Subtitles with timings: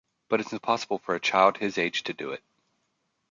[0.29, 2.41] But it's impossible for a child his age to do it.